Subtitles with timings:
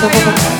[0.00, 0.57] ここ